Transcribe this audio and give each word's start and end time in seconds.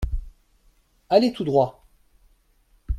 Allez 1.09 1.31
tout 1.31 1.43
droit! 1.43 1.85